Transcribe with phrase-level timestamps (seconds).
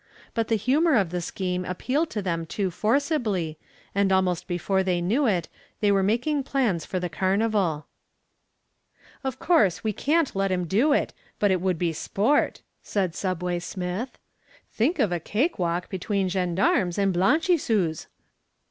[0.33, 3.59] But the humor of the scheme appealed to them too forcibly,
[3.93, 5.47] and almost before they knew it
[5.79, 7.85] they were making plans for the carnival.
[9.23, 13.59] "Of course we can't let him do it, but it would be sport," said "Subway"
[13.59, 14.17] Smith.
[14.73, 18.07] "Think of a cake walk between gendarmes and blanchiseuses."